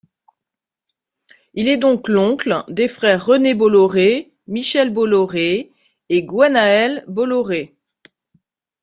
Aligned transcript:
Il 1.53 1.67
est 1.67 1.77
donc 1.77 2.07
l'oncle 2.07 2.63
des 2.69 2.87
frères 2.87 3.23
René 3.23 3.53
Bolloré, 3.53 4.33
Michel 4.47 4.91
Bolloré 4.91 5.71
et 6.09 6.23
Gwenn-Aël 6.23 7.03
Bolloré. 7.07 7.75